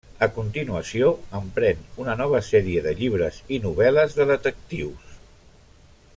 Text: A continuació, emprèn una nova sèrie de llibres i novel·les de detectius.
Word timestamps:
A 0.25 0.27
continuació, 0.35 1.09
emprèn 1.39 1.83
una 2.05 2.15
nova 2.23 2.41
sèrie 2.47 2.83
de 2.87 2.95
llibres 3.03 3.37
i 3.57 3.61
novel·les 3.67 4.19
de 4.21 4.27
detectius. 4.35 5.21